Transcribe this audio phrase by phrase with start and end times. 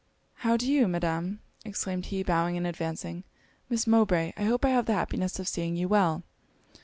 [0.37, 3.23] 'How do you, Madam?' exclaimed he, bowing and advancing
[3.69, 6.23] 'Miss Mowbray, I hope I have the happiness of seeing you well.'